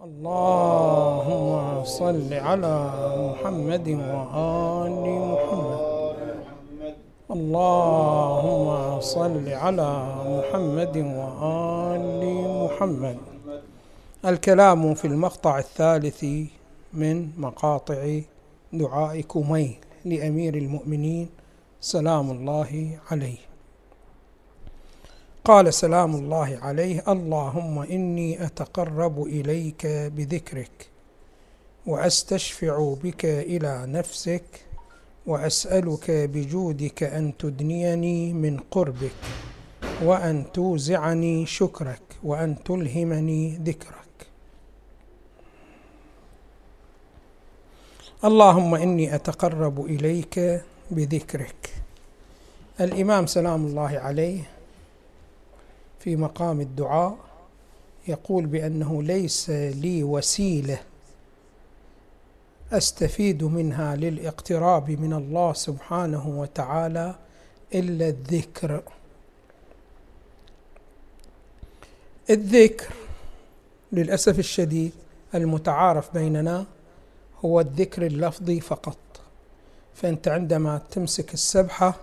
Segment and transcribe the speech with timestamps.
[0.00, 2.76] اللهم صل على
[3.20, 5.80] محمد وآل محمد.
[7.30, 9.90] اللهم صل على
[10.24, 12.22] محمد وآل
[12.64, 13.16] محمد.
[14.24, 16.24] الكلام في المقطع الثالث
[16.92, 18.20] من مقاطع
[18.72, 21.28] دعاء كميل لأمير المؤمنين
[21.80, 23.49] سلام الله عليه.
[25.50, 30.88] قال سلام الله عليه اللهم إني أتقرب إليك بذكرك
[31.86, 34.44] وأستشفع بك إلى نفسك
[35.26, 39.20] وأسألك بجودك أن تدنيني من قربك
[40.02, 44.16] وأن توزعني شكرك وأن تلهمني ذكرك.
[48.24, 51.82] اللهم إني أتقرب إليك بذكرك.
[52.80, 54.59] الإمام سلام الله عليه
[56.00, 57.16] في مقام الدعاء
[58.08, 60.80] يقول بأنه ليس لي وسيلة
[62.72, 67.14] أستفيد منها للاقتراب من الله سبحانه وتعالى
[67.74, 68.82] إلا الذكر.
[72.30, 72.94] الذكر
[73.92, 74.92] للأسف الشديد
[75.34, 76.66] المتعارف بيننا
[77.44, 78.96] هو الذكر اللفظي فقط.
[79.94, 81.94] فأنت عندما تمسك السبحة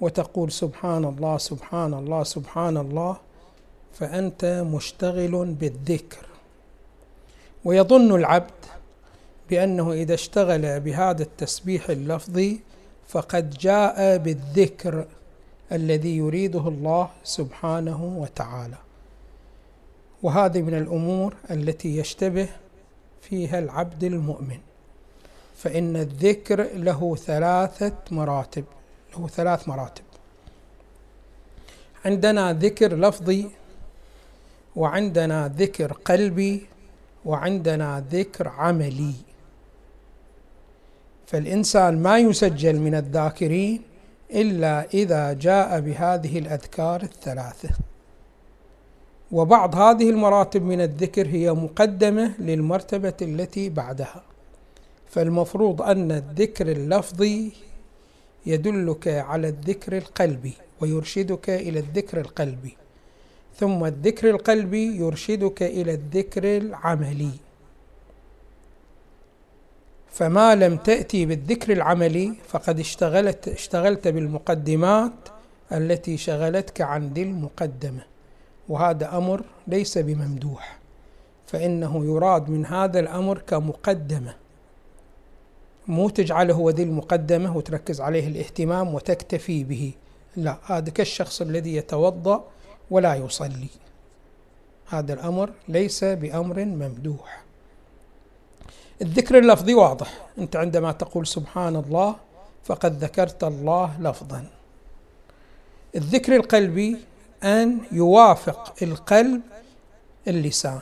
[0.00, 3.16] وتقول سبحان الله سبحان الله سبحان الله
[3.94, 6.26] فأنت مشتغل بالذكر.
[7.64, 8.64] ويظن العبد
[9.50, 12.60] بأنه إذا اشتغل بهذا التسبيح اللفظي
[13.08, 15.06] فقد جاء بالذكر
[15.72, 18.76] الذي يريده الله سبحانه وتعالى.
[20.22, 22.48] وهذه من الأمور التي يشتبه
[23.20, 24.58] فيها العبد المؤمن
[25.56, 28.64] فإن الذكر له ثلاثة مراتب.
[29.16, 30.04] له ثلاث مراتب.
[32.04, 33.50] عندنا ذكر لفظي
[34.76, 36.66] وعندنا ذكر قلبي
[37.24, 39.14] وعندنا ذكر عملي.
[41.26, 43.82] فالإنسان ما يسجل من الذاكرين
[44.30, 47.68] إلا إذا جاء بهذه الأذكار الثلاثة.
[49.32, 54.22] وبعض هذه المراتب من الذكر هي مقدمة للمرتبة التي بعدها.
[55.10, 57.52] فالمفروض أن الذكر اللفظي
[58.46, 62.76] يدلك على الذكر القلبي ويرشدك إلى الذكر القلبي
[63.56, 67.30] ثم الذكر القلبي يرشدك إلى الذكر العملي.
[70.10, 75.12] فما لم تأتي بالذكر العملي فقد اشتغلت اشتغلت بالمقدمات
[75.72, 78.02] التي شغلتك عن ذي المقدمة.
[78.68, 80.78] وهذا أمر ليس بممدوح
[81.46, 84.34] فإنه يراد من هذا الأمر كمقدمة.
[85.90, 89.92] مو تجعله هو ذي المقدمة وتركز عليه الاهتمام وتكتفي به.
[90.36, 92.44] لا هذا كالشخص الذي يتوضأ
[92.90, 93.68] ولا يصلي.
[94.88, 97.42] هذا الأمر ليس بأمر ممدوح.
[99.02, 100.26] الذكر اللفظي واضح.
[100.38, 102.16] أنت عندما تقول سبحان الله
[102.64, 104.44] فقد ذكرت الله لفظا.
[105.96, 106.96] الذكر القلبي
[107.44, 109.40] أن يوافق القلب
[110.28, 110.80] اللسان.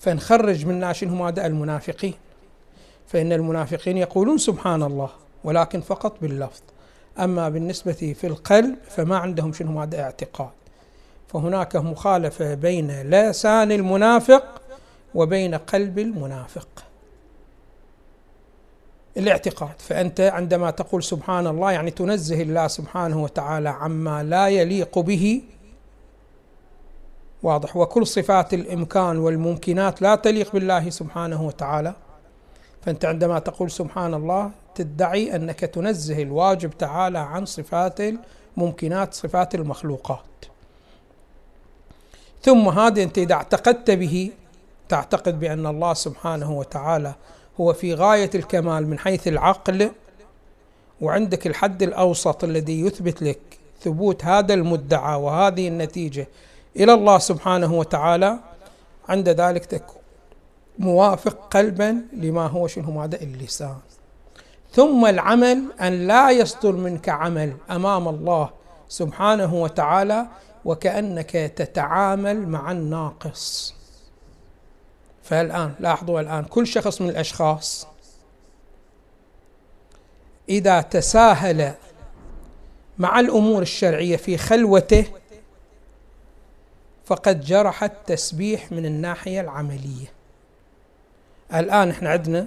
[0.00, 2.14] فنخرج من شنو ماذا؟ المنافقين.
[3.10, 5.10] فإن المنافقين يقولون سبحان الله
[5.44, 6.60] ولكن فقط باللفظ.
[7.18, 10.50] أما بالنسبة في القلب فما عندهم شنو هذا اعتقاد.
[11.28, 14.60] فهناك مخالفة بين لسان المنافق
[15.14, 16.68] وبين قلب المنافق.
[19.16, 25.42] الاعتقاد فأنت عندما تقول سبحان الله يعني تنزه الله سبحانه وتعالى عما لا يليق به.
[27.42, 27.76] واضح.
[27.76, 31.94] وكل صفات الإمكان والممكنات لا تليق بالله سبحانه وتعالى.
[32.82, 38.00] فأنت عندما تقول سبحان الله تدعي أنك تنزه الواجب تعالى عن صفات
[38.56, 40.20] الممكنات صفات المخلوقات.
[42.42, 44.30] ثم هذا أنت إذا اعتقدت به
[44.88, 47.14] تعتقد بأن الله سبحانه وتعالى
[47.60, 49.90] هو في غاية الكمال من حيث العقل
[51.00, 53.38] وعندك الحد الأوسط الذي يثبت لك
[53.80, 56.28] ثبوت هذا المدعى وهذه النتيجة
[56.76, 58.38] إلى الله سبحانه وتعالى
[59.08, 59.99] عند ذلك تكون.
[60.80, 63.78] موافق قلبا لما هو شنو هذا اللسان.
[64.72, 68.50] ثم العمل أن لا يصدر منك عمل أمام الله
[68.88, 70.26] سبحانه وتعالى
[70.64, 73.74] وكأنك تتعامل مع الناقص.
[75.22, 77.86] فالآن لاحظوا الآن كل شخص من الأشخاص
[80.48, 81.74] إذا تساهل
[82.98, 85.04] مع الأمور الشرعية في خلوته
[87.04, 90.19] فقد جرح التسبيح من الناحية العملية.
[91.54, 92.46] الآن إحنا عندنا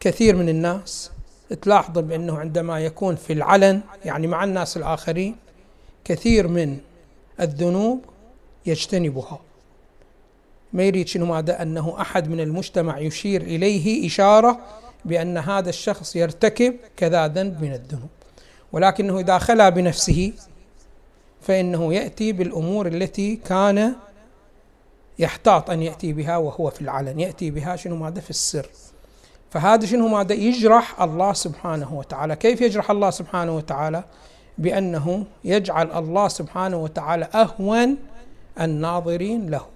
[0.00, 1.10] كثير من الناس
[1.62, 5.36] تلاحظ بأنه عندما يكون في العلن يعني مع الناس الآخرين
[6.04, 6.78] كثير من
[7.40, 8.04] الذنوب
[8.66, 9.40] يجتنبها.
[10.72, 14.60] ما يريد شنو ماذا؟ أنه أحد من المجتمع يشير إليه إشارة
[15.04, 18.08] بأن هذا الشخص يرتكب كذا ذنب من الذنوب.
[18.72, 20.32] ولكنه إذا خلا بنفسه
[21.40, 23.94] فإنه يأتي بالأمور التي كان
[25.18, 28.66] يحتاط أن يأتي بها وهو في العلن يأتي بها شنو ماذا في السر.
[29.50, 32.36] فهذا شنو ماذا؟ يجرح الله سبحانه وتعالى.
[32.36, 34.04] كيف يجرح الله سبحانه وتعالى؟
[34.58, 37.96] بأنه يجعل الله سبحانه وتعالى أهون
[38.60, 39.66] الناظرين له.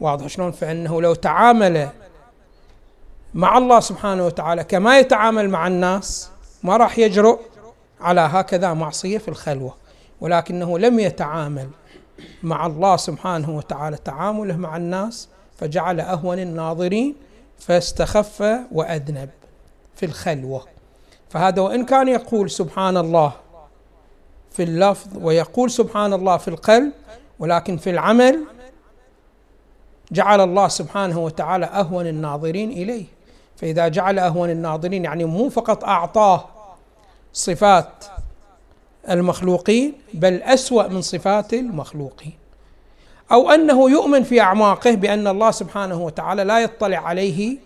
[0.00, 1.88] واضح شلون؟ فإنه لو تعامل
[3.34, 6.30] مع الله سبحانه وتعالى كما يتعامل مع الناس
[6.62, 7.40] ما راح يجرؤ
[8.00, 9.74] على هكذا معصية في الخلوة.
[10.20, 11.68] ولكنه لم يتعامل
[12.42, 17.14] مع الله سبحانه وتعالى تعامله مع الناس فجعل أهون الناظرين
[17.58, 19.30] فاستخف وأذنب
[19.96, 20.66] في الخلوة.
[21.30, 23.32] فهذا وإن كان يقول سبحان الله
[24.50, 26.92] في اللفظ ويقول سبحان الله في القلب
[27.38, 28.44] ولكن في العمل
[30.12, 33.04] جعل الله سبحانه وتعالى أهون الناظرين إليه.
[33.56, 36.44] فإذا جعل أهون الناظرين يعني مو فقط أعطاه
[37.32, 38.04] صفات
[39.10, 42.32] المخلوقين بل أسوأ من صفات المخلوقين.
[43.32, 47.58] أو أنه يؤمن في أعماقه بأن الله سبحانه وتعالى لا يطلع عليه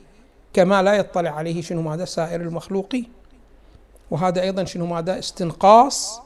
[0.52, 3.08] كما لا يطلع عليه شنو ماذا؟ سائر المخلوقين.
[4.10, 6.20] وهذا أيضا شنو ماذا؟ استنقاص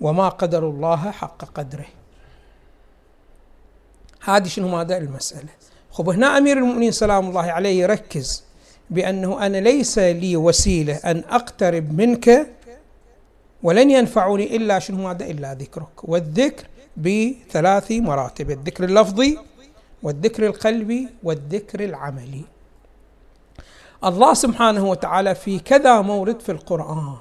[0.00, 1.86] وما قدر الله حق قدره.
[4.24, 5.48] هذه شنو ماذا؟ المسألة.
[5.90, 8.44] خب هنا أمير المؤمنين سلام الله عليه يركز
[8.90, 12.55] بأنه أنا ليس لي وسيلة أن أقترب منك
[13.62, 16.04] ولن ينفعني إلا شنو هذا؟ إلا ذكرك.
[16.04, 16.66] والذكر
[16.96, 19.38] بثلاث مراتب الذكر اللفظي
[20.02, 22.44] والذكر القلبي والذكر العملي.
[24.04, 27.16] الله سبحانه وتعالى في كذا مورد في القرآن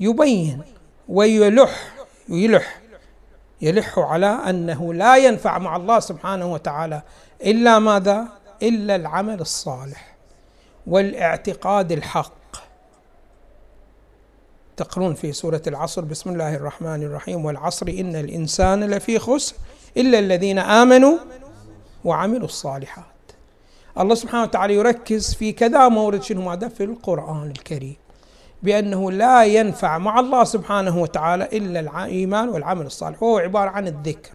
[0.00, 0.62] يبين
[1.08, 1.94] ويلح
[2.28, 2.80] يلح
[3.60, 7.02] يلح على أنه لا ينفع مع الله سبحانه وتعالى
[7.42, 8.28] إلا ماذا؟
[8.62, 10.16] إلا العمل الصالح
[10.86, 12.37] والإعتقاد الحق.
[14.78, 16.00] تقرون في سورة العصر.
[16.00, 17.44] بسم الله الرحمن الرحيم.
[17.44, 19.54] والعصر إن الإنسان لفي خسر
[19.96, 21.18] إلا الذين آمنوا
[22.04, 23.04] وعملوا الصالحات.
[23.98, 27.96] الله سبحانه وتعالى يركز في كذا مورد شنو هذا؟ في القرآن الكريم.
[28.62, 33.22] بأنه لا ينفع مع الله سبحانه وتعالى إلا الإيمان والعمل الصالح.
[33.22, 34.32] وهو عبارة عن الذكر.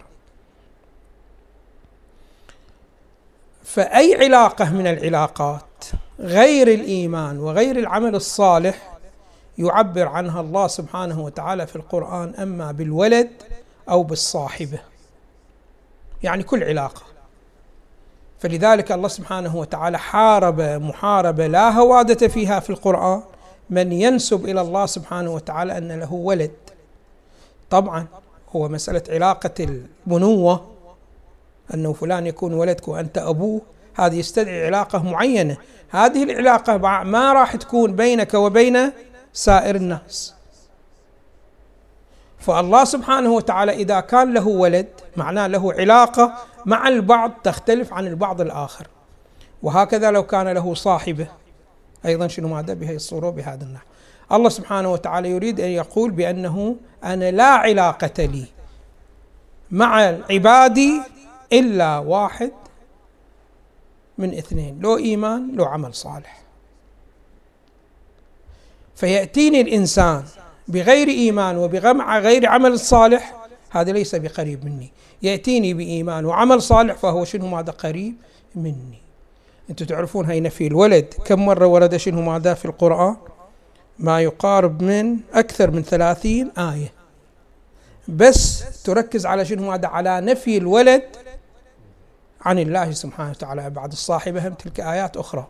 [3.63, 5.63] فأي علاقة من العلاقات؟
[6.19, 8.93] غير الإيمان وغير العمل الصالح
[9.57, 13.29] يعبر عنها الله سبحانه وتعالى في القرآن أما بالولد
[13.89, 14.79] أو بالصاحبة.
[16.23, 17.01] يعني كل علاقة.
[18.39, 23.21] فلذلك الله سبحانه وتعالى حارب محاربة لا هوادة فيها في القرآن.
[23.69, 26.51] من ينسب إلى الله سبحانه وتعالى أن له ولد.
[27.69, 28.06] طبعا
[28.56, 30.67] هو مسألة علاقة البنوه
[31.73, 33.61] أنه فلان يكون ولدك وأنت أبوه.
[33.95, 35.57] هذه يستدعي علاقة معينة.
[35.89, 38.91] هذه العلاقة ما راح تكون بينك وبين
[39.33, 40.33] سائر الناس.
[42.39, 44.88] فالله سبحانه وتعالى إذا كان له ولد
[45.18, 46.33] معناه له علاقة
[46.65, 48.88] مع البعض تختلف عن البعض الآخر.
[49.63, 51.27] وهكذا لو كان له صاحبة
[52.06, 53.85] أيضا شنو ماذا؟ بهذه الصورة بهذا النحو.
[54.31, 58.45] الله سبحانه وتعالى يريد أن يقول بأنه أنا لا علاقة لي
[59.71, 59.95] مع
[60.30, 61.01] عبادي
[61.53, 62.51] إلا واحد
[64.18, 66.43] من اثنين لو إيمان لو عمل صالح.
[68.95, 70.23] فيأتيني الإنسان
[70.68, 73.35] بغير إيمان وبغمع غير عمل صالح
[73.69, 74.92] هذا ليس بقريب مني.
[75.21, 78.16] يأتيني بإيمان وعمل صالح فهو شنو ماذا قريب
[78.56, 79.02] مني.
[79.69, 81.14] أنتم تعرفون هاي نفي الولد.
[81.26, 83.16] كم مرة ورد شنو ماذا في القرآن؟
[84.00, 86.94] ما يقارب من أكثر من ثلاثين آية.
[88.07, 91.04] بس تركز على شنو ماذا؟ على نفي الولد
[92.42, 93.69] عن الله سبحانه وتعالى.
[93.69, 95.47] بعد الصاحبة هم تلك آيات أخرى.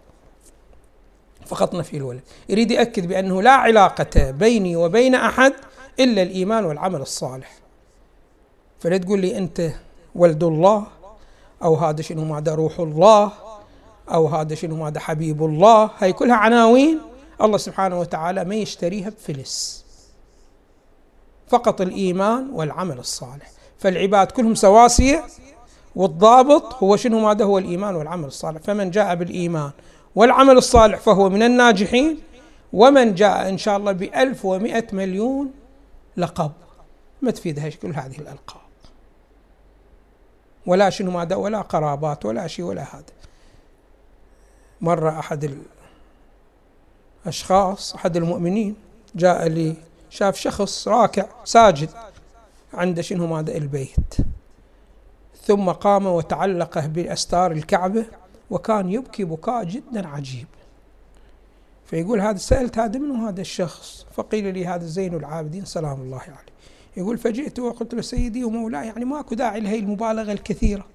[1.45, 2.21] فقط نفي الولد.
[2.49, 5.53] يريد يأكد بأنه لا علاقة بيني وبين أحد
[5.99, 7.51] إلا الإيمان والعمل الصالح.
[8.79, 9.71] فلا تقول لي أنت
[10.15, 10.87] ولد الله
[11.63, 13.31] أو هذا شنو ماذا روح الله
[14.11, 15.89] أو هذا شنو هذا حبيب الله.
[15.97, 16.99] هاي كلها عناوين
[17.41, 19.85] الله سبحانه وتعالى ما يشتريها بفلس.
[21.47, 23.51] فقط الإيمان والعمل الصالح.
[23.79, 25.23] فالعباد كلهم سواسية
[25.95, 28.61] والضابط هو شنو ماذا؟ هو الإيمان والعمل الصالح.
[28.61, 29.71] فمن جاء بالإيمان
[30.15, 32.19] والعمل الصالح فهو من الناجحين.
[32.73, 35.51] ومن جاء إن شاء الله بألف ومئة مليون
[36.17, 36.51] لقب.
[37.21, 38.61] ما تفيدها كل هذه الألقاب.
[40.65, 43.03] ولا شنو ماذا ولا قرابات ولا شيء ولا هذا.
[44.81, 45.55] مرة أحد
[47.25, 48.75] الأشخاص أحد المؤمنين
[49.15, 49.75] جاء لي
[50.09, 51.89] شاف شخص راكع ساجد
[52.73, 54.17] عند شنو ماذا البيت.
[55.45, 58.05] ثم قام وتعلق بأستار الكعبة.
[58.53, 60.47] وكان يبكي بكاء جدا عجيب.
[61.85, 66.53] فيقول هذا سألت هذا من هذا الشخص فقيل لي هذا زين العابدين سلام الله عليه.
[66.97, 70.85] يقول فجئت وقلت له سيدي ومولاي يعني ماكو داعي لهي المبالغة الكثيرة.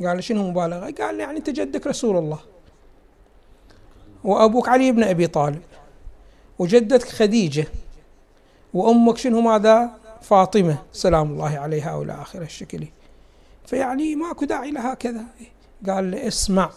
[0.00, 2.38] قال شنو مبالغة؟ قال يعني أنت جدك رسول الله.
[4.24, 5.62] وأبوك علي بن أبي طالب
[6.58, 7.66] وجدتك خديجة
[8.74, 9.90] وأمك شنو ماذا؟
[10.22, 12.86] فاطمة سلام الله عليها وإلى آخر الشكل
[13.72, 15.24] فيعني ماكو داعي لها كذا
[15.88, 16.70] قال اسمع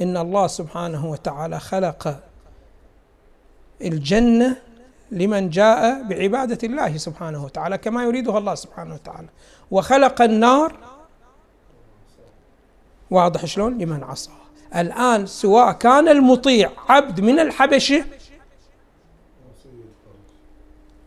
[0.00, 2.20] إن الله سبحانه وتعالى خلق
[3.82, 4.56] الجنة
[5.10, 9.28] لمن جاء بعبادة الله سبحانه وتعالى كما يريدها الله سبحانه وتعالى.
[9.70, 10.76] وخلق النار
[13.10, 14.30] واضح شلون؟ لمن عصى.
[14.76, 18.04] الآن سواء كان المطيع عبد من الحبشة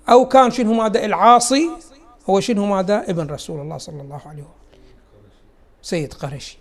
[0.09, 1.69] أو كان شنو ماذا؟ العاصي
[2.29, 4.57] هو شنو ماذا؟ ابن رسول الله صلى الله عليه وسلم.
[5.87, 6.57] سيد قرشي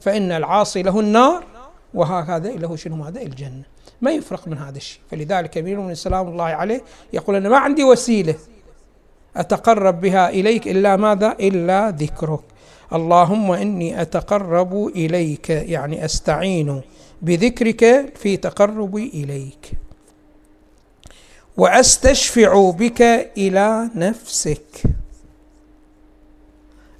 [0.00, 1.44] فإن العاصي له النار
[1.94, 3.62] وهكذا له شنو؟ ماذا الجنة.
[4.00, 5.00] ما يفرق من هذا الشيء.
[5.10, 6.82] فلذلك أمير من سلام الله عليه
[7.12, 8.34] يقول أنا ما عندي وسيلة
[9.36, 12.40] أتقرب بها إليك إلا ماذا؟ إلا ذكرك.
[12.92, 16.80] اللهم إني أتقرب إليك يعني أستعين
[17.22, 19.70] بذكرك في تقربي إليك.
[21.56, 23.02] وأستشفع بك
[23.36, 24.82] إلى نفسك.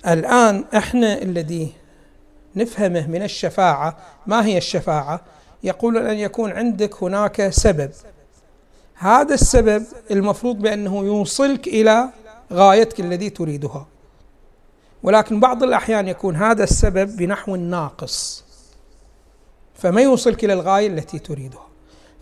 [0.07, 1.73] الآن إحنا الذي
[2.57, 5.21] نفهمه من الشفاعة ما هي الشفاعة؟
[5.62, 7.90] يقول أن يكون عندك هناك سبب.
[8.95, 12.09] هذا السبب المفروض بأنه يوصلك إلى
[12.52, 13.87] غايتك الذي تريدها.
[15.02, 18.45] ولكن بعض الأحيان يكون هذا السبب بنحو ناقص.
[19.75, 21.66] فما يوصلك إلى الغاية التي تريدها.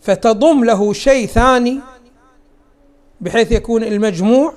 [0.00, 1.80] فتضم له شيء ثاني
[3.20, 4.54] بحيث يكون المجموع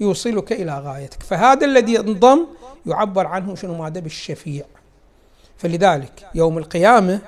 [0.00, 1.22] يوصلك إلى غايتك.
[1.22, 2.46] فهذا الذي انضم
[2.86, 4.64] يعبر عنه شنو؟ ماذا؟ بالشفيع.
[5.58, 7.20] فلذلك يوم القيامة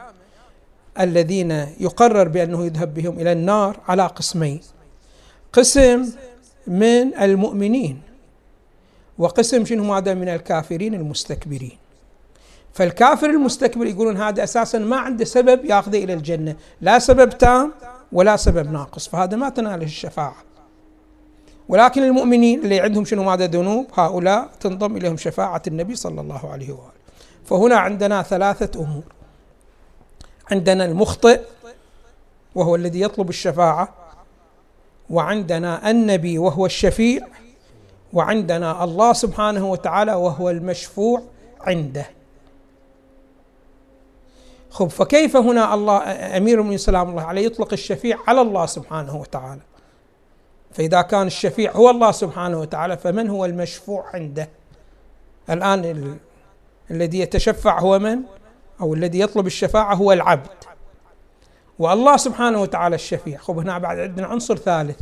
[1.01, 4.61] الذين يقرر بأنه يذهب بهم إلى النار على قسمين.
[5.53, 6.13] قسم
[6.67, 8.03] من المؤمنين
[9.19, 11.79] وقسم شنو؟ ماذا؟ من الكافرين المستكبرين.
[12.73, 16.57] فالكافر المستكبر يقولون هذا أساسا ما عنده سبب ياخذه إلى الجنة.
[16.81, 17.73] لا سبب تام
[18.13, 19.09] ولا سبب ناقص.
[19.09, 20.54] فهذا ما تناله الشفاعة.
[21.69, 26.71] ولكن المؤمنين اللي عندهم شنو ماذا ذنوب؟ هؤلاء تنضم إليهم شفاعة النبي صلى الله عليه
[26.71, 26.95] وآله.
[27.45, 29.03] فهنا عندنا ثلاثة أمور.
[30.51, 31.41] عندنا المخطئ
[32.55, 33.89] وهو الذي يطلب الشفاعة.
[35.11, 37.27] وعندنا النبي وهو الشفيع.
[38.13, 41.23] وعندنا الله سبحانه وتعالى وهو المشفوع
[41.61, 42.07] عنده.
[44.71, 45.99] خب فكيف هنا الله
[46.37, 49.61] أمير المؤمنين سلام الله عليه يطلق الشفيع على الله سبحانه وتعالى؟
[50.75, 54.49] فإذا كان الشفيع هو الله سبحانه وتعالى فمن هو المشفوع عنده؟
[55.51, 56.17] الآن ال...
[56.91, 58.19] الذي يتشفع هو من؟
[58.81, 60.65] أو الذي يطلب الشفاعة هو العبد.
[61.79, 63.39] والله سبحانه وتعالى الشفيع.
[63.39, 65.01] خب هنا بعد عندنا عنصر ثالث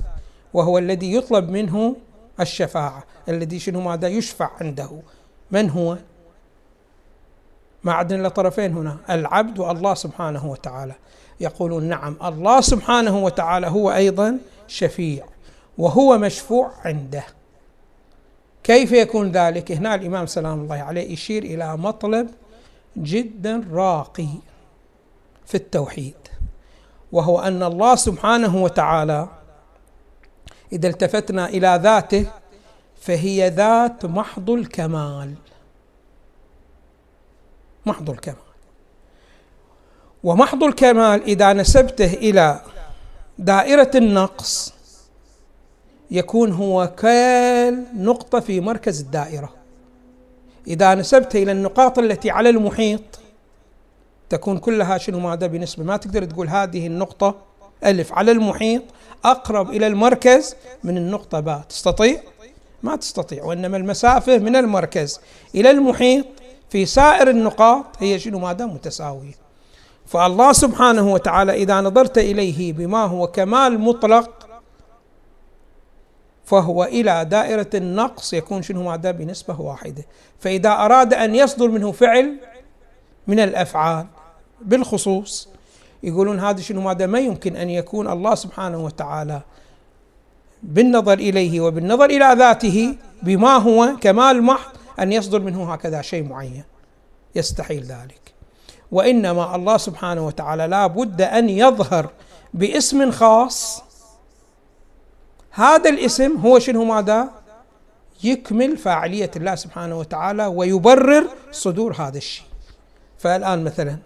[0.55, 1.97] وهو الذي يطلب منه
[2.41, 3.05] الشفاعة.
[3.29, 4.91] الذي شنو ماذا يشفع عنده؟
[5.51, 5.97] من هو؟
[7.85, 10.95] ما عندنا طرفين هنا العبد والله سبحانه وتعالى.
[11.41, 14.39] يقولون نعم الله سبحانه وتعالى هو أيضا
[14.69, 15.32] شفيع.
[15.79, 17.25] وهو مشفوع عنده.
[18.65, 22.31] كيف يكون ذلك؟ هنا الإمام سلام الله عليه يشير إلى مطلب
[22.97, 24.29] جدا راقي
[25.47, 26.15] في التوحيد
[27.13, 29.29] وهو أن الله سبحانه وتعالى
[30.73, 32.27] إذا التفتنا إلى ذاته
[33.01, 35.35] فهي ذات محض الكمال
[37.87, 38.37] محض الكمال.
[40.25, 42.61] ومحض الكمال إذا نسبته إلى
[43.39, 44.75] دائرة النقص
[46.13, 49.53] يكون هو كالنقطة في مركز الدائرة.
[50.67, 53.03] إذا نسبته إلى النقاط التي على المحيط
[54.29, 57.35] تكون كلها شنو ماذا بنسبة؟ ما تقدر تقول هذه النقطة
[57.85, 58.13] ألف.
[58.13, 58.83] على المحيط
[59.25, 61.63] أقرب إلى المركز من النقطة باء.
[61.69, 62.21] تستطيع؟
[62.83, 65.21] ما تستطيع وإنما المسافة من المركز
[65.55, 66.27] إلى المحيط
[66.71, 69.43] في سائر النقاط هي شنو ماذا؟ متساوية.
[70.07, 74.42] فالله سبحانه وتعالى إذا نظرت إليه بما هو كمال مطلق
[76.53, 80.05] فهو إلى دائرة النقص يكون شنو ماذا بنسبة واحدة.
[80.41, 82.37] فإذا أراد أن يصدر منه فعل
[83.27, 84.07] من الأفعال
[84.61, 85.49] بالخصوص
[86.03, 89.41] يقولون هذا شنو ماذا ما يمكن أن يكون الله سبحانه وتعالى
[90.63, 96.65] بالنظر إليه وبالنظر إلى ذاته بما هو كمال محض أن يصدر منه هكذا شيء معين.
[97.35, 98.33] يستحيل ذلك.
[98.91, 102.11] وإنما الله سبحانه وتعالى لا بد أن يظهر
[102.55, 103.83] باسم خاص
[105.53, 107.31] هذا الاسم هو شنو ماذا؟
[108.25, 112.47] يكمل فاعلية الله سبحانه وتعالى ويبرر صدور هذا الشيء.
[113.19, 113.99] فالآن مثلا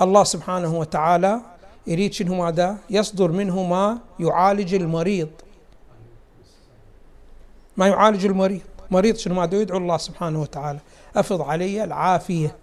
[0.00, 1.40] الله سبحانه وتعالى
[1.86, 5.28] يريد شنو ماذا؟ يصدر منه ما يعالج المريض.
[7.76, 8.60] ما يعالج المريض.
[8.90, 10.78] مريض شنو ماذا؟ يدعو الله سبحانه وتعالى.
[11.16, 12.56] أفض علي العافية.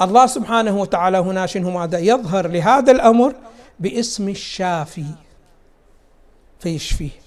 [0.00, 3.34] الله سبحانه وتعالى هنا شنو ماذا؟ يظهر لهذا الأمر
[3.80, 5.06] باسم الشافي.
[6.60, 7.23] فيشفيه.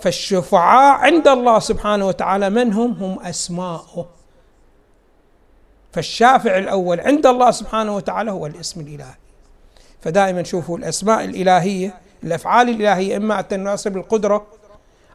[0.00, 4.06] فالشفعاء عند الله سبحانه وتعالى من هم؟ هم أسماؤه.
[5.92, 9.14] فالشافع الأول عند الله سبحانه وتعالى هو الاسم الإلهي.
[10.00, 14.46] فدائما شوفوا الأسماء الإلهية الأفعال الإلهية إما أن تناسب القدرة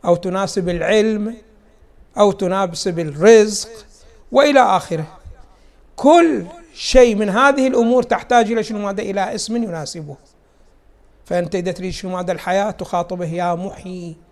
[0.06, 1.36] أو تناسب العلم
[2.18, 3.70] أو تناسب الرزق
[4.32, 5.08] وإلى آخره.
[5.96, 10.16] كل شيء من هذه الأمور تحتاج إلى شنو؟ ماذا؟ إلى اسم يناسبه.
[11.26, 14.25] فأنت إذا تريد شنو؟ ماذا؟ الحياة تخاطبه يا محيي.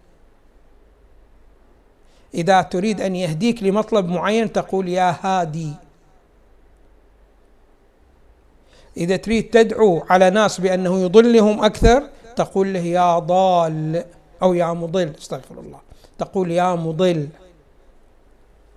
[2.34, 5.74] إذا تريد أن يهديك لمطلب معين تقول يا هادي.
[8.98, 12.04] إذا تريد تدعو على ناس بأنه يضلهم أكثر
[12.36, 14.06] تقول له يا ضال
[14.42, 15.80] أو يا مضل استغفر الله.
[16.18, 17.28] تقول يا مضل.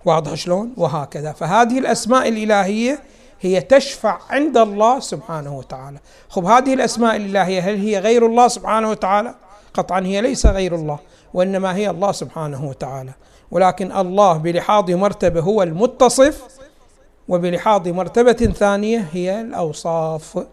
[0.05, 1.31] واضح شلون؟ وهكذا.
[1.31, 2.99] فهذه الأسماء الإلهية
[3.41, 5.99] هي تشفع عند الله سبحانه وتعالى.
[6.29, 9.35] خب هذه الأسماء الإلهية هل هي غير الله سبحانه وتعالى؟
[9.73, 10.99] قطعا هي ليس غير الله
[11.33, 13.11] وإنما هي الله سبحانه وتعالى.
[13.51, 16.43] ولكن الله بلحاظ مرتبة هو المتصف
[17.27, 20.45] وبلحاظ مرتبة ثانية هي الأوصاف.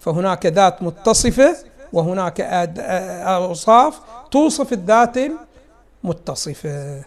[0.00, 1.56] فهناك ذات متصفة
[1.92, 4.00] وهناك أوصاف
[4.30, 5.16] توصف الذات
[6.04, 7.04] المتصفة.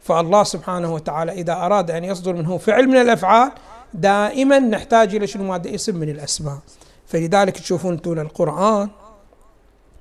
[0.00, 3.52] فالله سبحانه وتعالى إذا أراد أن يصدر منه فعل من الأفعال
[3.94, 6.58] دائما نحتاج إلى شنو؟ مادة اسم من الأسماء.
[7.06, 8.88] فلذلك تشوفون طول القرآن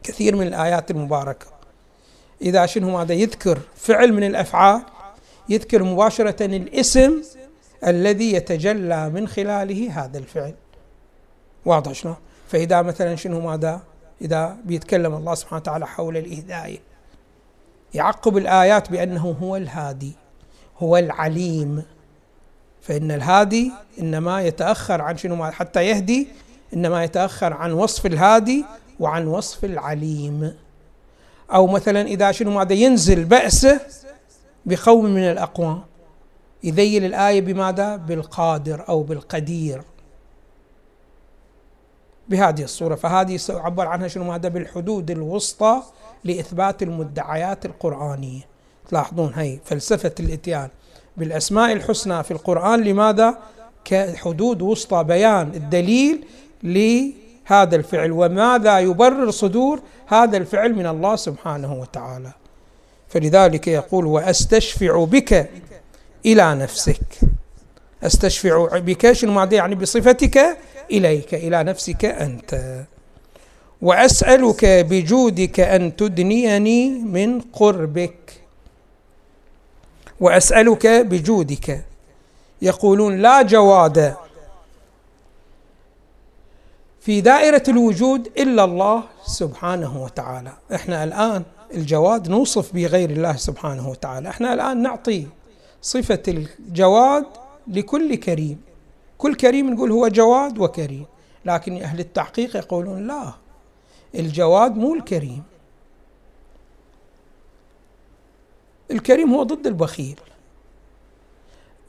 [0.03, 1.52] كثير من الآيات المباركة.
[2.41, 4.81] إذا شنو ماذا يذكر فعل من الأفعال؟
[5.49, 7.21] يذكر مباشرة الاسم
[7.87, 10.53] الذي يتجلى من خلاله هذا الفعل.
[11.65, 12.15] واضح شنو
[12.47, 13.81] فإذا مثلا شنو ماذا؟
[14.21, 16.79] إذا بيتكلم الله سبحانه وتعالى حول الإهداية
[17.93, 20.11] يعقب الآيات بأنه هو الهادي
[20.79, 21.83] هو العليم.
[22.81, 26.27] فإن الهادي إنما يتأخر عن شنو حتى يهدي
[26.73, 28.65] إنما يتأخر عن وصف الهادي
[28.99, 30.53] وعن وصف العليم.
[31.53, 33.79] أو مثلا إذا شنو ماذا ينزل بأسه
[34.65, 35.81] بقوم من الأقوام
[36.63, 39.81] يذيل الآية بماذا؟ بالقادر أو بالقدير
[42.29, 45.81] بهذه الصورة فهذه يعبر عنها شنو ماذا؟ بالحدود الوسطى
[46.23, 48.41] لإثبات المدعيات القرآنية
[48.89, 50.69] تلاحظون هي فلسفة الإتيان
[51.17, 53.37] بالأسماء الحسنى في القرآن لماذا؟
[53.85, 56.25] كحدود وسطى بيان الدليل
[57.51, 62.31] لهذا الفعل وماذا يبرر صدور هذا الفعل من الله سبحانه وتعالى.
[63.09, 65.49] فلذلك يقول وأستشفع بك
[66.25, 67.19] إلى نفسك.
[68.03, 70.57] أستشفع بك شنو يعني بصفتك
[70.91, 72.83] إليك إلى نفسك أنت.
[73.81, 78.33] وأسألك بجودك أن تدنيني من قربك.
[80.19, 81.85] وأسألك بجودك.
[82.61, 84.15] يقولون لا جواد
[87.03, 90.53] في دائرة الوجود إلا الله سبحانه وتعالى.
[90.75, 94.29] إحنا الآن الجواد نوصف بغير الله سبحانه وتعالى.
[94.29, 95.27] إحنا الآن نعطي
[95.81, 97.25] صفة الجواد
[97.67, 98.61] لكل كريم.
[99.17, 101.05] كل كريم نقول هو جواد وكريم
[101.45, 103.33] لكن أهل التحقيق يقولون لا
[104.15, 105.43] الجواد مو الكريم.
[108.91, 110.19] الكريم هو ضد البخيل.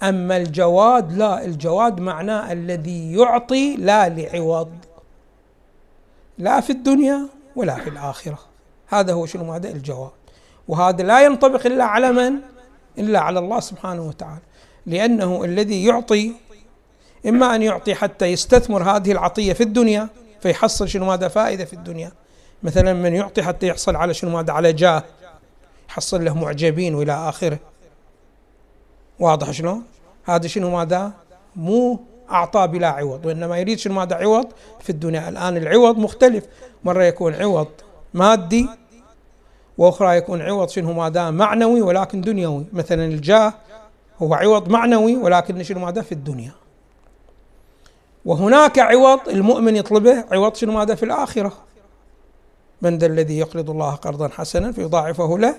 [0.02, 4.72] أما الجواد لا الجواد معناه الذي يعطي لا لعوض.
[6.38, 8.38] لا في الدنيا ولا في الآخرة.
[8.88, 10.10] هذا هو شنو؟ هذا الجواب.
[10.68, 12.32] وهذا لا ينطبق إلا على من؟
[12.98, 14.42] إلا على الله سبحانه وتعالى.
[14.86, 16.32] لأنه الذي يعطي
[17.26, 20.08] إما أن يعطي حتى يستثمر هذه العطية في الدنيا
[20.40, 22.12] فيحصل شنو؟ ماذا فائدة في الدنيا.
[22.62, 25.02] مثلا من يعطي حتى يحصل على شنو؟ ماذا على جاه.
[25.88, 27.58] يحصل له معجبين وإلى آخره.
[29.20, 29.82] واضح شلون؟
[30.24, 31.12] هذا شنو؟ ماذا؟
[31.56, 34.46] مو أعطى بلا عوض وإنما يريد شنو ماذا عوض؟
[34.80, 35.28] في الدنيا.
[35.28, 36.44] الآن العوض مختلف.
[36.84, 37.68] مرة يكون عوض
[38.14, 38.68] مادي
[39.78, 42.64] وأخرى يكون عوض شنو ماذا؟ معنوي ولكن دنيوي.
[42.72, 43.54] مثلا الجاه
[44.18, 46.52] هو عوض معنوي ولكن شنو ماذا؟ في الدنيا.
[48.24, 51.52] وهناك عوض المؤمن يطلبه عوض شنو ماذا؟ في الآخرة.
[52.82, 55.54] من ذا الذي يقرض الله قرضا حسنا فيضاعفه له؟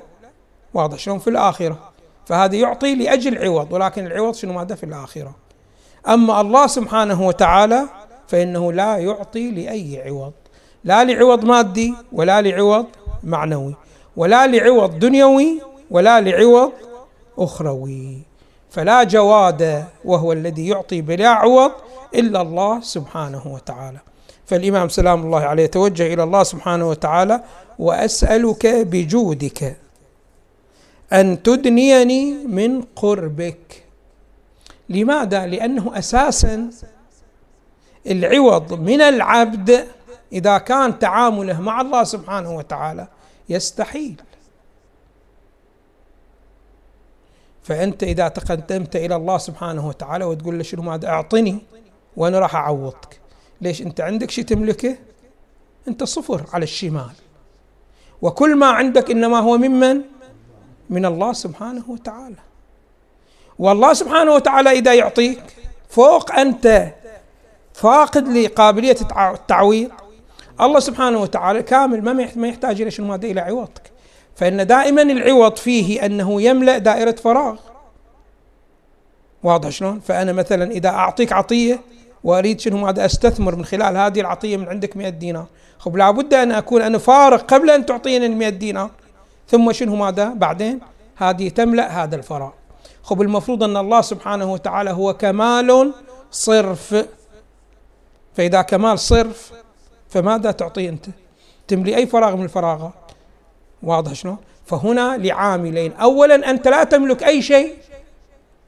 [0.73, 0.97] واضح.
[0.97, 1.91] شلون؟ في الآخرة.
[2.25, 5.35] فهذا يعطي لأجل عوض ولكن العوض شنو ماذا؟ في الآخرة.
[6.07, 7.83] أما الله سبحانه وتعالى
[8.27, 10.33] فإنه لا يعطي لأي عوض.
[10.83, 12.85] لا لعوض مادي ولا لعوض
[13.23, 13.75] معنوي
[14.15, 16.71] ولا لعوض دنيوي ولا لعوض
[17.37, 18.21] أخروي.
[18.69, 21.71] فلا جواد وهو الذي يعطي بلا عوض
[22.15, 23.99] إلا الله سبحانه وتعالى.
[24.45, 27.41] فالإمام سلام الله عليه توجه إلى الله سبحانه وتعالى
[27.79, 29.77] وأسألك بجودك
[31.13, 33.84] أن تدنيني من قربك.
[34.89, 36.69] لماذا؟ لأنه أساسا
[38.07, 39.87] العوض من العبد
[40.33, 43.07] إذا كان تعامله مع الله سبحانه وتعالى
[43.49, 44.21] يستحيل.
[47.63, 51.57] فأنت إذا تقدمت إلى الله سبحانه وتعالى وتقول له شنو ماذا؟ أعطني
[52.17, 53.19] وأنا راح أعوضك.
[53.61, 54.97] ليش؟ أنت عندك شيء تملكه؟
[55.87, 57.11] أنت صفر على الشمال.
[58.21, 60.01] وكل ما عندك إنما هو ممن؟
[60.89, 62.35] من الله سبحانه وتعالى.
[63.59, 65.43] والله سبحانه وتعالى إذا يعطيك
[65.89, 66.93] فوق أنت
[67.73, 68.95] فاقد لقابلية
[69.33, 69.91] التعويض
[70.61, 72.01] الله سبحانه وتعالى كامل
[72.35, 73.91] ما يحتاج إلى شنو؟ إلى عوضك.
[74.35, 77.55] فإن دائما العوض فيه أنه يملأ دائرة فراغ.
[79.43, 81.79] واضح شلون؟ فأنا مثلا إذا أعطيك عطية
[82.23, 85.45] وأريد شنو؟ ماذا أستثمر من خلال هذه العطية من عندك 100 دينار.
[85.77, 88.89] خب لابد أن أكون أنا فارغ قبل أن تعطيني ال 100 دينار.
[89.47, 90.79] ثم شنو ماذا؟ بعدين
[91.15, 92.51] هذه تملأ هذا الفراغ.
[93.05, 95.93] خب المفروض أن الله سبحانه وتعالى هو كمال
[96.31, 97.05] صرف.
[98.33, 99.51] فإذا كمال صرف
[100.09, 101.05] فماذا تعطي أنت؟
[101.67, 103.11] تملي أي فراغ من الفراغات
[103.83, 105.93] واضح شلون؟ فهنا لعاملين.
[105.93, 107.73] اولا أنت لا تملك أي شيء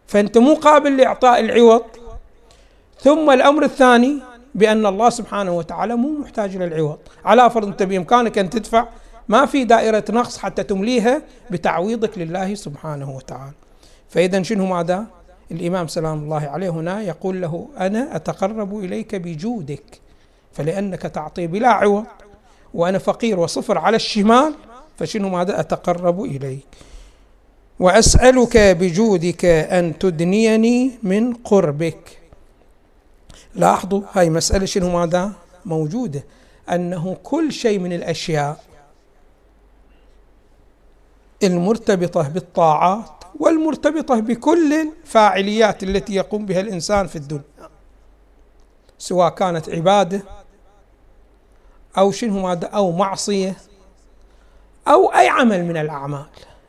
[0.07, 1.83] فأنت مو قابل لإعطاء العوض.
[2.99, 4.19] ثم الأمر الثاني
[4.55, 8.87] بأن الله سبحانه وتعالى مو محتاج إلى العوض على فرض أنت بإمكانك أن تدفع
[9.27, 11.21] ما في دائرة نقص حتى تمليها
[11.51, 13.53] بتعويضك لله سبحانه وتعالى.
[14.09, 15.05] فإذا شنو ماذا
[15.51, 19.99] الإمام سلام الله عليه هنا يقول له أنا أتقرب إليك بجودك
[20.53, 22.05] فلأنك تعطي بلا عوض
[22.73, 24.53] وأنا فقير وصفر على الشمال
[24.97, 26.67] فشنو ماذا أتقرب إليك.
[27.79, 32.19] وأسألك بجودك أن تدنيني من قربك.
[33.55, 35.31] لاحظوا هاي مسألة شنو ماذا
[35.65, 36.23] موجودة.
[36.69, 38.63] أنه كل شيء من الأشياء
[41.43, 47.69] المرتبطة بالطاعات والمرتبطة بكل الفاعليات التي يقوم بها الإنسان في الدنيا.
[48.97, 50.23] سواء كانت عبادة
[51.97, 53.55] أو شنو أو معصية
[54.87, 56.25] أو أي عمل من الأعمال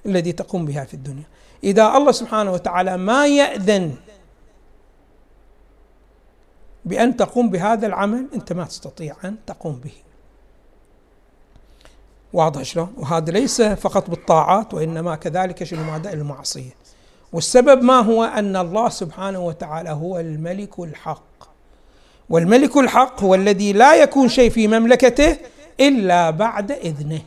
[0.07, 1.25] الذي تقوم بها في الدنيا.
[1.65, 3.95] إذا الله سبحانه وتعالى ما يأذن
[6.85, 10.08] بأن تقوم بهذا العمل أنت ما تستطيع أن تقوم به.
[12.33, 16.77] واضح شلون؟ وهذا ليس فقط بالطاعات وإنما كذلك شنو ماذا المعصية.
[17.33, 21.23] والسبب ما هو أن الله سبحانه وتعالى هو الملك الحق.
[22.31, 25.37] والملك الحق هو الذي لا يكون شيء في مملكته
[25.81, 27.21] إلا بعد إذنه.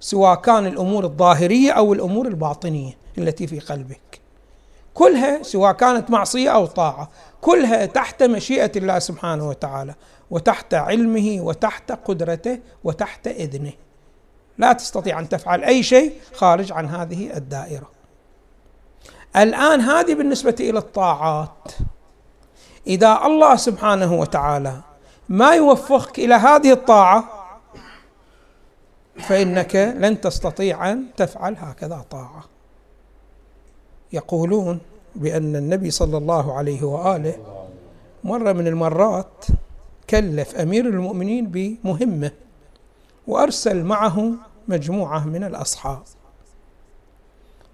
[0.00, 4.20] سواء كان الأمور الظاهرية أو الأمور الباطنية التي في قلبك.
[4.94, 9.94] كلها سواء كانت معصية أو طاعة، كلها تحت مشيئة الله سبحانه وتعالى
[10.30, 13.72] وتحت علمه وتحت قدرته وتحت إذنه.
[14.60, 17.90] لا تستطيع أن تفعل أي شيء خارج عن هذه الدائرة.
[19.36, 21.72] الآن هذه بالنسبة إلى الطاعات.
[22.86, 24.80] إذا الله سبحانه وتعالى
[25.28, 27.24] ما يوفقك إلى هذه الطاعة
[29.18, 32.44] فإنك لن تستطيع أن تفعل هكذا طاعة.
[34.12, 34.78] يقولون
[35.14, 37.34] بأن النبي صلى الله عليه وآله
[38.24, 39.44] مرة من المرات
[40.10, 42.30] كلف أمير المؤمنين بمهمة
[43.26, 44.32] وأرسل معه
[44.68, 46.02] مجموعة من الأصحاب.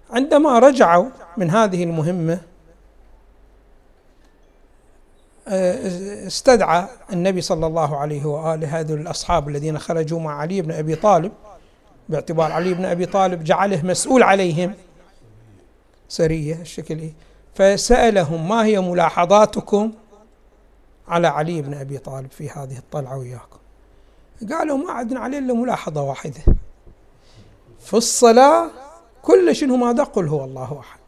[0.09, 2.39] عندما رجعوا من هذه المهمة
[5.47, 10.95] آه، استدعى النبي صلى الله عليه وآله هذول الأصحاب الذين خرجوا مع علي بن أبي
[10.95, 11.31] طالب.
[12.09, 14.73] باعتبار علي بن أبي طالب جعله مسؤول عليهم.
[16.09, 17.09] سرية الشكل.
[17.55, 19.91] فسألهم ما هي ملاحظاتكم
[21.07, 23.57] على علي بن أبي طالب في هذه الطلعة وياكم؟
[24.51, 26.41] قالوا ما عندنا عليه إلا ملاحظة واحدة.
[27.87, 28.69] في الصلاة
[29.21, 30.99] كل شنو ماذا قل هو الله أحد.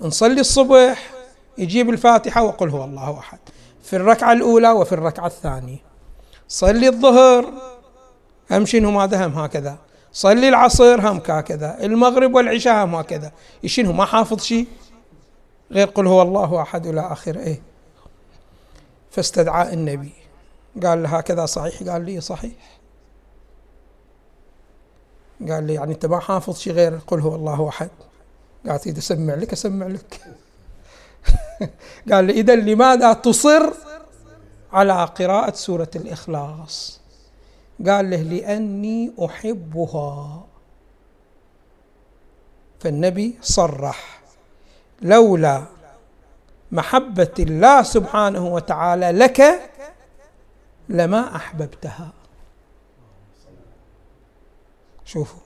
[0.00, 1.10] نصلي الصبح
[1.58, 3.38] يجيب الفاتحة وقل هو الله أحد.
[3.82, 5.78] في الركعة الأولى وفي الركعة الثانية.
[6.48, 7.52] صلي الظهر
[8.50, 9.78] هم شنو ماذا هم هكذا.
[10.12, 13.32] صلي العصر هم هكذا المغرب والعشاء هم هكذا.
[13.66, 14.66] شنو ما حافظ شيء
[15.70, 17.62] غير قل هو الله أحد إلى آخر إيه.
[19.10, 20.12] فاستدعى النبي.
[20.82, 22.77] قال له هكذا صحيح؟ قال لي صحيح.
[25.40, 27.90] قال لي يعني انت ما حافظ شيء غير قل هو الله أحد.
[28.68, 30.20] قالت إذا اسمع لك اسمع لك.
[32.12, 33.72] قال لي إذا لماذا تصر
[34.72, 37.00] على قراءة سورة الإخلاص؟
[37.86, 40.44] قال له لأني أحبها.
[42.80, 44.20] فالنبي صرح.
[45.02, 45.64] لولا
[46.72, 49.70] محبة الله سبحانه وتعالى لك
[50.88, 52.17] لما أحببتها.
[55.08, 55.40] شوفوا.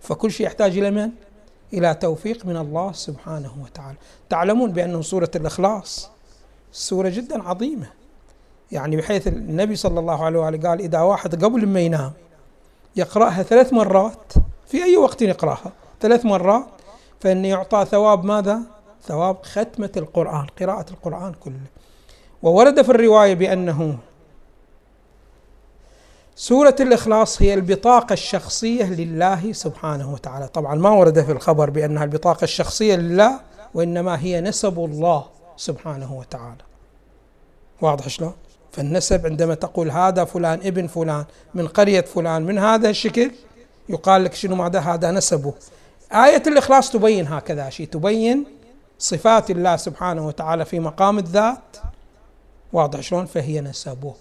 [0.00, 1.10] فكل شيء يحتاج إلى من؟
[1.72, 3.96] إلى توفيق من الله سبحانه وتعالى.
[4.28, 6.10] تعلمون بأنه سورة الإخلاص
[6.72, 7.86] سورة جدا عظيمة.
[8.72, 12.12] يعني بحيث النبي صلى الله عليه وآله قال إذا واحد قبل ما ينام
[12.96, 14.32] يقرأها ثلاث مرات
[14.66, 16.66] في أي وقت يقرأها؟ ثلاث مرات.
[17.20, 18.60] فإن يعطى ثواب ماذا؟
[19.02, 21.66] ثواب ختمة القرآن قراءة القرآن كله.
[22.42, 23.98] وورد في الرواية بأنه
[26.36, 30.48] سورة الإخلاص هي البطاقة الشخصية لله سبحانه وتعالى.
[30.48, 33.40] طبعا ما ورد في الخبر بأنها البطاقة الشخصية لله
[33.74, 35.24] وإنما هي نسب الله
[35.56, 36.62] سبحانه وتعالى.
[37.80, 38.32] واضح شلون؟
[38.72, 43.30] فالنسب عندما تقول هذا فلان ابن فلان من قرية فلان من هذا الشكل
[43.88, 45.54] يقال لك شنو ماذا هذا نسبه.
[46.12, 48.44] آية الإخلاص تبين هكذا شيء تبين
[48.98, 51.76] صفات الله سبحانه وتعالى في مقام الذات.
[52.72, 54.14] واضح شلون؟ فهي نسبه.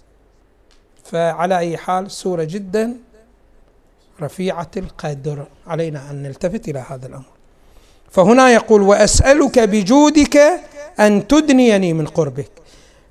[1.04, 2.98] فعلى أي حال سورة جدا
[4.22, 5.46] رفيعة القدر.
[5.68, 7.34] علينا أن نلتفت إلى هذا الأمر.
[8.12, 10.38] فهنا يقول وأسألك بجودك
[11.00, 12.52] أن تدنيني من قربك.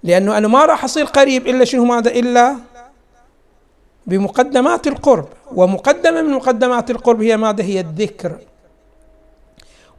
[0.03, 2.57] لأنه أنا ما راح أصير قريب إلا شنو ماذا؟ إلا
[4.07, 5.29] بمقدمات القرب.
[5.55, 8.39] ومقدمة من مقدمات القرب هي ماذا؟ هي الذكر.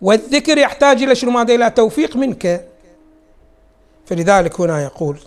[0.02, 2.68] والذكر يحتاج إلى شنو ماذا؟ إلى توفيق منك.
[4.06, 5.18] فلذلك هنا يقول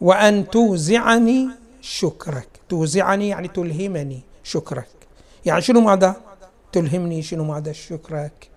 [0.00, 1.48] وأن توزعني
[1.86, 2.48] شكرك.
[2.68, 4.88] توزعني يعني تلهمني شكرك.
[5.44, 6.16] يعني شنو ماذا؟
[6.72, 8.50] تلهمني شنو ماذا؟ شكرك.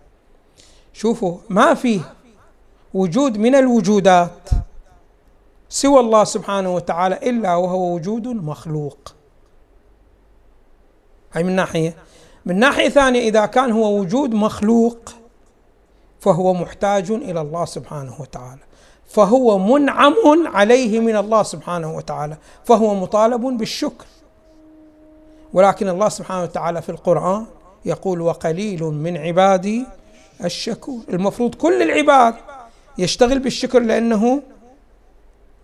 [0.94, 2.02] شوفوا ما في
[2.94, 4.50] وجود من الوجودات
[5.70, 9.16] سوى الله سبحانه وتعالى إلا وهو وجود مخلوق.
[11.34, 11.96] هاي من ناحية؟
[12.46, 15.10] من ناحية ثانية إذا كان هو وجود مخلوق
[16.20, 18.62] فهو محتاج إلى الله سبحانه وتعالى.
[19.10, 24.06] فهو منعم عليه من الله سبحانه وتعالى فهو مطالب بالشكر.
[25.54, 27.46] ولكن الله سبحانه وتعالى في القرآن
[27.86, 29.86] يقول وقليل من عبادي
[30.44, 31.02] الشكور.
[31.10, 32.36] المفروض كل العباد
[32.98, 34.42] يشتغل بالشكر لأنه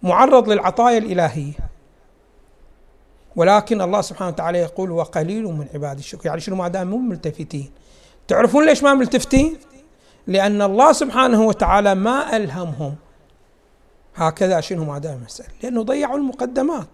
[0.04, 1.54] معرض للعطايا الإلهية.
[3.36, 6.26] ولكن الله سبحانه وتعالى يقول وقليل من عبادي الشكور.
[6.26, 7.72] يعني شنو ما دام مو ملتفتين.
[8.28, 9.58] تعرفون ليش ما ملتفتين؟
[10.28, 12.96] لأن الله سبحانه وتعالى ما ألهمهم.
[14.16, 16.88] هكذا شنو ما دام المسألة لأنه ضيعوا المقدمات.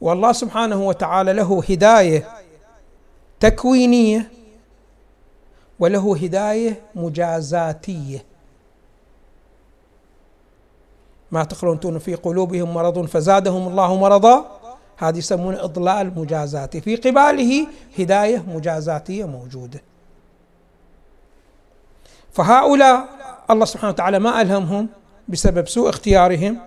[0.00, 2.28] والله سبحانه وتعالى له هداية
[3.40, 4.30] تكوينية
[5.78, 8.24] وله هداية مجازاتية.
[11.30, 14.60] ما تقرؤون في قلوبهم مرض فزادهم الله مرضا؟
[14.96, 16.80] هذه يسمون إضلال مجازاتي.
[16.80, 17.66] في قباله
[17.98, 19.82] هداية مجازاتية موجودة.
[22.32, 23.08] فهؤلاء
[23.50, 24.88] الله سبحانه وتعالى ما ألهمهم.
[25.28, 26.58] بسبب سوء اختيارهم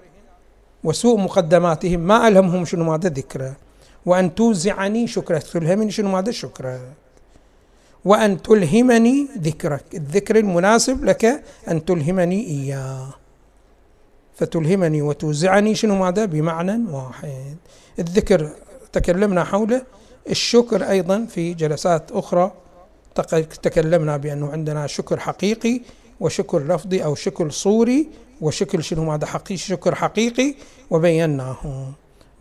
[0.84, 2.00] وسوء مقدماتهم.
[2.00, 3.56] ما ألهمهم شنو ماذا ذكره
[4.06, 6.82] وأن توزعني شكرك تلهمني شنو ماذا شكرك
[8.06, 9.84] وأن تلهمني ذكرك.
[9.94, 13.14] الذكر المناسب لك أن تلهمني إياه.
[14.36, 17.56] فتلهمني وتوزعني شنو ماذا بمعنى واحد.
[18.00, 18.50] الذكر
[18.94, 19.82] تكلمنا حوله.
[20.30, 22.52] الشكر أيضا في جلسات أخرى
[23.62, 25.82] تكلمنا بأنه عندنا شكر حقيقي
[26.20, 28.10] وشكر لفظي أو شكر صوري
[28.42, 30.56] وشكل شنو هذا حقيقي شكر حقيقي
[30.92, 31.58] وبيناه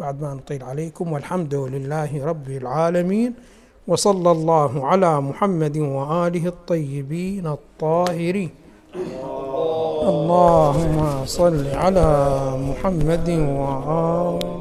[0.01, 3.35] بعد ما نطيل عليكم والحمد لله رب العالمين
[3.89, 8.51] وصلى الله على محمد وآله الطيبين الطاهرين.
[10.13, 12.09] اللهم صل على
[12.69, 14.56] محمد وآله